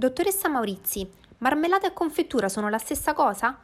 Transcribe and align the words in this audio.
Dottoressa 0.00 0.48
Maurizi, 0.48 1.06
marmellata 1.40 1.86
e 1.86 1.92
confettura 1.92 2.48
sono 2.48 2.70
la 2.70 2.78
stessa 2.78 3.12
cosa? 3.12 3.54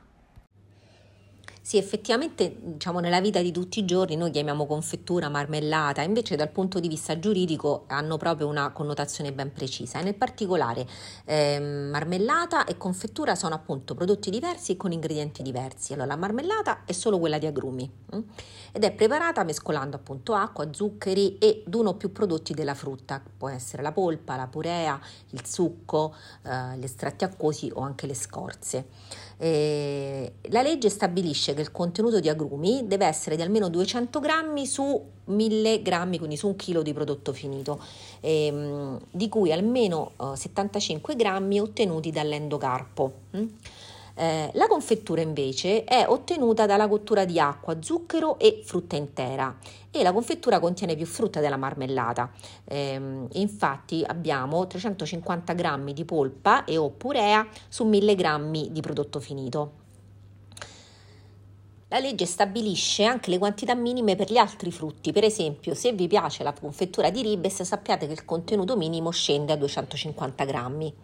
Sì, 1.66 1.78
effettivamente, 1.78 2.58
diciamo, 2.62 3.00
nella 3.00 3.20
vita 3.20 3.42
di 3.42 3.50
tutti 3.50 3.80
i 3.80 3.84
giorni 3.84 4.14
noi 4.14 4.30
chiamiamo 4.30 4.66
confettura, 4.66 5.28
marmellata, 5.28 6.00
invece 6.02 6.36
dal 6.36 6.50
punto 6.50 6.78
di 6.78 6.86
vista 6.86 7.18
giuridico 7.18 7.86
hanno 7.88 8.16
proprio 8.18 8.46
una 8.46 8.70
connotazione 8.70 9.32
ben 9.32 9.50
precisa 9.50 9.98
e 9.98 10.04
nel 10.04 10.14
particolare 10.14 10.86
eh, 11.24 11.58
marmellata 11.90 12.66
e 12.66 12.76
confettura 12.76 13.34
sono 13.34 13.56
appunto 13.56 13.96
prodotti 13.96 14.30
diversi 14.30 14.70
e 14.70 14.76
con 14.76 14.92
ingredienti 14.92 15.42
diversi. 15.42 15.92
Allora, 15.92 16.10
la 16.10 16.16
marmellata 16.16 16.84
è 16.84 16.92
solo 16.92 17.18
quella 17.18 17.38
di 17.38 17.46
agrumi 17.46 17.90
hm? 18.12 18.20
ed 18.70 18.84
è 18.84 18.92
preparata 18.92 19.42
mescolando 19.42 19.96
appunto 19.96 20.34
acqua, 20.34 20.68
zuccheri 20.72 21.36
ed 21.38 21.74
uno 21.74 21.88
o 21.88 21.94
più 21.94 22.12
prodotti 22.12 22.54
della 22.54 22.74
frutta, 22.74 23.20
può 23.36 23.48
essere 23.48 23.82
la 23.82 23.90
polpa, 23.90 24.36
la 24.36 24.46
purea, 24.46 25.00
il 25.30 25.44
succo, 25.44 26.14
eh, 26.44 26.78
gli 26.78 26.84
estratti 26.84 27.24
acquosi 27.24 27.72
o 27.74 27.80
anche 27.80 28.06
le 28.06 28.14
scorze. 28.14 28.86
Eh, 29.38 30.32
la 30.50 30.62
legge 30.62 30.88
stabilisce 30.88 31.54
che 31.56 31.62
il 31.62 31.72
contenuto 31.72 32.20
di 32.20 32.28
agrumi 32.28 32.86
deve 32.86 33.06
essere 33.06 33.34
di 33.34 33.42
almeno 33.42 33.68
200 33.68 34.20
grammi 34.20 34.66
su 34.66 35.02
1000 35.24 35.82
grammi, 35.82 36.18
quindi 36.18 36.36
su 36.36 36.46
un 36.46 36.54
chilo 36.54 36.82
di 36.82 36.92
prodotto 36.92 37.32
finito, 37.32 37.82
ehm, 38.20 39.00
di 39.10 39.28
cui 39.28 39.50
almeno 39.50 40.12
eh, 40.20 40.36
75 40.36 41.16
grammi 41.16 41.58
ottenuti 41.58 42.12
dall'endocarpo. 42.12 43.12
Hm? 43.32 43.46
Eh, 44.18 44.50
la 44.54 44.66
confettura 44.66 45.20
invece 45.20 45.84
è 45.84 46.06
ottenuta 46.08 46.64
dalla 46.64 46.88
cottura 46.88 47.26
di 47.26 47.38
acqua, 47.38 47.76
zucchero 47.82 48.38
e 48.38 48.62
frutta 48.64 48.96
intera 48.96 49.54
e 49.90 50.02
la 50.02 50.12
confettura 50.12 50.58
contiene 50.58 50.96
più 50.96 51.04
frutta 51.04 51.40
della 51.40 51.58
marmellata. 51.58 52.30
Eh, 52.64 53.26
infatti 53.32 54.02
abbiamo 54.06 54.66
350 54.66 55.52
g 55.52 55.92
di 55.92 56.04
polpa 56.06 56.64
e 56.64 56.78
o 56.78 56.88
purea 56.90 57.46
su 57.68 57.84
1000 57.84 58.14
g 58.14 58.68
di 58.70 58.80
prodotto 58.80 59.20
finito. 59.20 59.84
La 61.96 62.02
legge 62.02 62.26
stabilisce 62.26 63.04
anche 63.04 63.30
le 63.30 63.38
quantità 63.38 63.74
minime 63.74 64.16
per 64.16 64.30
gli 64.30 64.36
altri 64.36 64.70
frutti, 64.70 65.12
per 65.12 65.24
esempio 65.24 65.72
se 65.72 65.92
vi 65.92 66.06
piace 66.08 66.42
la 66.42 66.52
confettura 66.52 67.08
di 67.08 67.22
ribes 67.22 67.62
sappiate 67.62 68.06
che 68.06 68.12
il 68.12 68.26
contenuto 68.26 68.76
minimo 68.76 69.08
scende 69.08 69.54
a 69.54 69.56
250 69.56 70.44
grammi. 70.44 70.94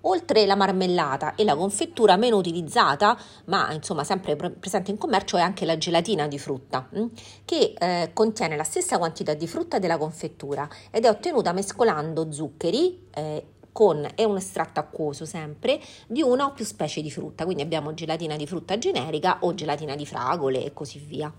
Oltre 0.00 0.44
la 0.44 0.56
marmellata 0.56 1.36
e 1.36 1.44
la 1.44 1.54
confettura 1.54 2.16
meno 2.16 2.36
utilizzata, 2.36 3.16
ma 3.44 3.72
insomma 3.72 4.02
sempre 4.02 4.34
presente 4.34 4.90
in 4.90 4.98
commercio, 4.98 5.36
è 5.36 5.40
anche 5.40 5.64
la 5.64 5.78
gelatina 5.78 6.26
di 6.26 6.40
frutta, 6.40 6.88
mm, 6.98 7.06
che 7.44 7.74
eh, 7.78 8.10
contiene 8.12 8.56
la 8.56 8.64
stessa 8.64 8.98
quantità 8.98 9.34
di 9.34 9.46
frutta 9.46 9.78
della 9.78 9.98
confettura 9.98 10.68
ed 10.90 11.04
è 11.04 11.08
ottenuta 11.08 11.52
mescolando 11.52 12.32
zuccheri 12.32 13.06
eh, 13.14 13.46
con 13.74 14.06
e 14.14 14.24
un 14.24 14.36
estratto 14.36 14.78
acquoso 14.78 15.26
sempre 15.26 15.80
di 16.06 16.22
una 16.22 16.46
o 16.46 16.52
più 16.52 16.64
specie 16.64 17.02
di 17.02 17.10
frutta. 17.10 17.44
Quindi 17.44 17.62
abbiamo 17.62 17.92
gelatina 17.92 18.36
di 18.36 18.46
frutta 18.46 18.78
generica 18.78 19.38
o 19.40 19.52
gelatina 19.52 19.96
di 19.96 20.06
fragole 20.06 20.64
e 20.64 20.72
così 20.72 21.00
via. 21.00 21.32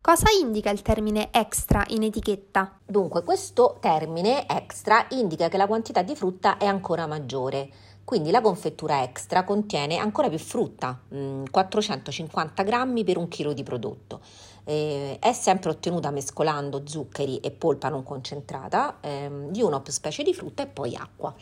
Cosa 0.00 0.26
indica 0.40 0.70
il 0.70 0.82
termine 0.82 1.28
extra 1.32 1.84
in 1.88 2.02
etichetta? 2.02 2.78
Dunque, 2.84 3.22
questo 3.22 3.78
termine 3.80 4.48
extra 4.48 5.06
indica 5.10 5.48
che 5.48 5.56
la 5.56 5.66
quantità 5.66 6.02
di 6.02 6.14
frutta 6.14 6.58
è 6.58 6.66
ancora 6.66 7.06
maggiore. 7.06 7.68
Quindi 8.12 8.30
la 8.30 8.42
confettura 8.42 9.02
extra 9.04 9.42
contiene 9.42 9.96
ancora 9.96 10.28
più 10.28 10.36
frutta, 10.36 11.00
450 11.50 12.62
mm, 12.62 12.66
grammi 12.66 13.04
per 13.04 13.16
un 13.16 13.26
chilo 13.28 13.54
di 13.54 13.62
prodotto. 13.62 14.20
Eh, 14.64 15.16
è 15.18 15.32
sempre 15.32 15.70
ottenuta 15.70 16.10
mescolando 16.10 16.82
zuccheri 16.84 17.38
e 17.38 17.50
polpa 17.52 17.88
non 17.88 18.02
concentrata 18.02 18.98
ehm, 19.00 19.48
di 19.48 19.62
una 19.62 19.76
o 19.76 19.80
più 19.80 19.94
specie 19.94 20.22
di 20.22 20.34
frutta 20.34 20.62
e 20.62 20.66
poi 20.66 20.94
acqua. 20.94 21.34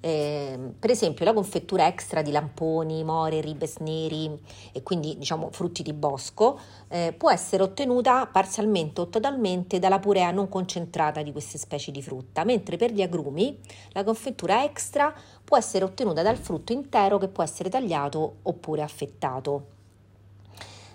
Eh, 0.00 0.58
per 0.78 0.90
esempio 0.90 1.24
la 1.24 1.32
confettura 1.32 1.86
extra 1.86 2.22
di 2.22 2.30
lamponi, 2.30 3.02
more, 3.02 3.40
ribes 3.40 3.76
neri 3.78 4.30
e 4.72 4.82
quindi 4.82 5.16
diciamo 5.18 5.50
frutti 5.50 5.82
di 5.82 5.92
bosco 5.92 6.58
eh, 6.88 7.14
può 7.16 7.30
essere 7.30 7.62
ottenuta 7.62 8.26
parzialmente 8.26 9.00
o 9.00 9.08
totalmente 9.08 9.78
dalla 9.78 9.98
purea 9.98 10.30
non 10.30 10.48
concentrata 10.48 11.22
di 11.22 11.32
queste 11.32 11.58
specie 11.58 11.90
di 11.90 12.02
frutta, 12.02 12.44
mentre 12.44 12.76
per 12.76 12.92
gli 12.92 13.02
agrumi 13.02 13.58
la 13.92 14.04
confettura 14.04 14.64
extra 14.64 15.14
può 15.44 15.56
essere 15.56 15.84
ottenuta 15.84 16.22
dal 16.22 16.36
frutto 16.36 16.72
intero 16.72 17.18
che 17.18 17.28
può 17.28 17.42
essere 17.42 17.68
tagliato 17.68 18.36
oppure 18.42 18.82
affettato. 18.82 19.75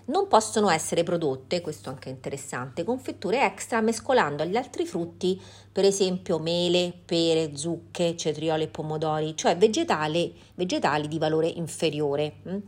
Non 0.04 0.26
possono 0.26 0.68
essere 0.68 1.04
prodotte, 1.04 1.60
questo 1.60 1.88
anche 1.88 2.08
è 2.08 2.12
interessante, 2.12 2.82
confetture 2.82 3.44
extra 3.44 3.80
mescolando 3.80 4.42
agli 4.42 4.56
altri 4.56 4.84
frutti, 4.84 5.40
per 5.70 5.84
esempio 5.84 6.38
mele, 6.38 6.92
pere, 7.04 7.56
zucche, 7.56 8.16
cetrioli 8.16 8.64
e 8.64 8.68
pomodori, 8.68 9.36
cioè 9.36 9.56
vegetali, 9.56 10.36
vegetali 10.54 11.06
di 11.06 11.18
valore 11.18 11.46
inferiore. 11.46 12.34
Mm? 12.48 12.58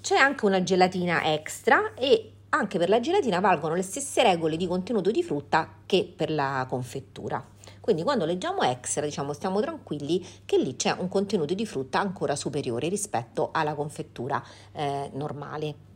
C'è 0.00 0.16
anche 0.16 0.44
una 0.44 0.62
gelatina 0.62 1.32
extra 1.32 1.94
e 1.94 2.32
anche 2.50 2.78
per 2.78 2.88
la 2.88 2.98
gelatina 2.98 3.38
valgono 3.38 3.74
le 3.74 3.82
stesse 3.82 4.22
regole 4.24 4.56
di 4.56 4.66
contenuto 4.66 5.12
di 5.12 5.22
frutta 5.22 5.76
che 5.86 6.12
per 6.16 6.32
la 6.32 6.66
confettura. 6.68 7.44
Quindi 7.80 8.02
quando 8.02 8.24
leggiamo 8.24 8.62
extra, 8.62 9.04
diciamo 9.04 9.32
stiamo 9.32 9.60
tranquilli 9.60 10.26
che 10.44 10.58
lì 10.58 10.74
c'è 10.74 10.96
un 10.98 11.08
contenuto 11.08 11.54
di 11.54 11.64
frutta 11.64 12.00
ancora 12.00 12.34
superiore 12.34 12.88
rispetto 12.88 13.50
alla 13.52 13.74
confettura 13.74 14.42
eh, 14.72 15.10
normale. 15.14 15.89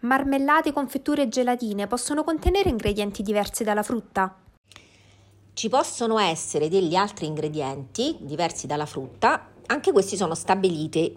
Marmellate, 0.00 0.72
confetture 0.72 1.22
e 1.22 1.28
gelatine 1.28 1.86
possono 1.86 2.22
contenere 2.22 2.68
ingredienti 2.68 3.22
diversi 3.22 3.64
dalla 3.64 3.82
frutta? 3.82 4.36
Ci 5.54 5.68
possono 5.70 6.18
essere 6.18 6.68
degli 6.68 6.94
altri 6.94 7.24
ingredienti 7.24 8.18
diversi 8.20 8.66
dalla 8.66 8.84
frutta, 8.84 9.52
anche 9.66 9.92
questi 9.92 10.16
sono 10.16 10.34
stabiliti, 10.34 11.16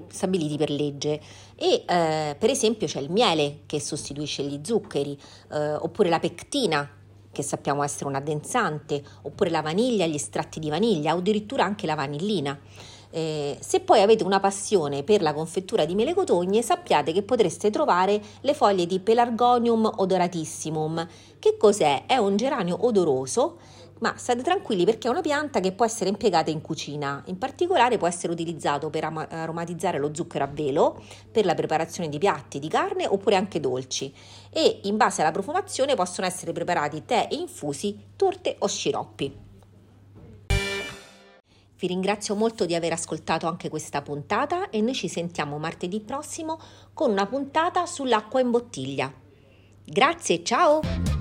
per 0.58 0.70
legge 0.70 1.22
e 1.56 1.84
eh, 1.86 2.36
per 2.40 2.50
esempio 2.50 2.88
c'è 2.88 3.02
il 3.02 3.12
miele 3.12 3.64
che 3.66 3.82
sostituisce 3.82 4.44
gli 4.44 4.62
zuccheri 4.64 5.20
eh, 5.52 5.74
oppure 5.74 6.08
la 6.08 6.20
pectina 6.20 6.90
che 7.32 7.44
sappiamo 7.44 7.84
essere 7.84 8.06
un 8.06 8.16
addensante 8.16 9.04
oppure 9.24 9.50
la 9.50 9.62
vaniglia, 9.62 10.06
gli 10.06 10.16
estratti 10.16 10.60
di 10.60 10.70
vaniglia 10.70 11.16
o 11.16 11.20
addirittura 11.20 11.66
anche 11.66 11.86
la 11.86 11.96
vanillina. 11.96 12.58
Eh, 13.12 13.58
se 13.60 13.80
poi 13.80 14.02
avete 14.02 14.24
una 14.24 14.40
passione 14.40 15.04
per 15.04 15.22
la 15.22 15.34
confettura 15.34 15.86
di 15.86 15.96
mele 15.96 16.14
cotogne, 16.14 16.62
sappiate 16.62 17.12
che 17.12 17.24
potreste 17.24 17.70
trovare 17.70 18.22
le 18.42 18.54
foglie 18.54 18.86
di 18.86 19.00
Pelargonium 19.00 19.92
odoratissimum. 19.98 21.08
Che 21.40 21.58
cos'è? 21.58 22.06
È 22.06 22.18
un 22.18 22.36
geranio 22.36 22.86
odoroso, 22.86 23.58
ma 24.00 24.14
state 24.16 24.44
tranquilli 24.44 24.86
perché 24.86 25.08
è 25.08 25.12
una 25.12 25.22
pianta 25.22 25.60
che 25.60 25.72
può 25.72 25.86
essere 25.86 26.10
impiegata 26.10 26.52
in 26.52 26.62
cucina. 26.62 27.22
In 27.26 27.38
particolare 27.38 27.98
può 27.98 28.08
essere 28.08 28.32
utilizzato 28.32 28.90
per 28.90 29.04
aromatizzare 29.04 29.98
lo 29.98 30.14
zucchero 30.14 30.44
a 30.44 30.50
velo, 30.52 31.02
per 31.32 31.46
la 31.46 31.56
preparazione 31.56 32.10
di 32.10 32.18
piatti 32.18 32.60
di 32.60 32.68
carne 32.68 33.08
oppure 33.08 33.36
anche 33.36 33.60
dolci. 33.60 34.14
E 34.52 34.82
in 34.84 34.98
base 34.98 35.22
alla 35.22 35.32
profumazione 35.32 35.96
possono 35.96 36.28
essere 36.28 36.54
preparati 36.54 37.04
tè 37.06 37.28
e 37.30 37.36
infusi, 37.36 37.98
torte 38.16 38.56
o 38.60 38.68
sciroppi. 38.68 39.49
Vi 41.80 41.88
ringrazio 41.88 42.36
molto 42.36 42.66
di 42.66 42.76
aver 42.76 42.92
ascoltato 42.92 43.48
anche 43.48 43.70
questa 43.70 44.02
puntata 44.02 44.70
e 44.70 44.82
noi 44.82 44.94
ci 44.94 45.08
sentiamo 45.08 45.58
martedì 45.60 46.02
prossimo 46.02 46.60
con 46.94 47.10
una 47.10 47.26
puntata 47.26 47.86
sull'acqua 47.86 48.42
in 48.42 48.52
bottiglia. 48.52 49.14
Grazie, 49.86 50.44
ciao! 50.44 51.19